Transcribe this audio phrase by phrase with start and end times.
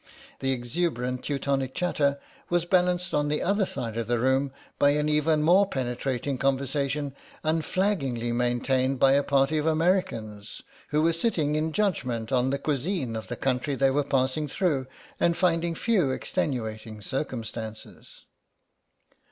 [0.39, 2.19] The exuberant Teutonic chatter
[2.49, 7.13] was balanced on the other side of the room by an even more penetrating conversation
[7.43, 13.15] unflaggingly maintained by a party of Americans, who were sitting in judgment on the cuisine
[13.15, 14.87] of the country they were passing through,
[15.19, 18.23] and finding few extenuating circumstances.